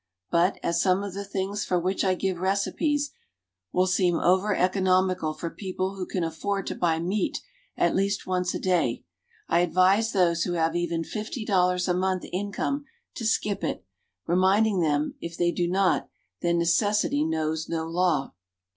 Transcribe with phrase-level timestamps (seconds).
[0.31, 3.11] But, as some of the things for which I give recipes
[3.71, 7.39] will seem over economical for people who can afford to buy meat
[7.77, 9.05] at least once a day,
[9.47, 13.85] I advise those who have even fifty dollars a month income to skip it;
[14.25, 16.09] reminding them, if they do not,
[16.41, 18.33] "that necessity knows no law."